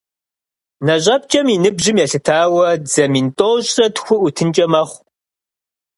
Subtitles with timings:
[0.85, 4.99] НэщIэпкIэм и ныбжьым елъытауэ, дзэ мин тIощIрэ тху IутынкIэ мэхъу.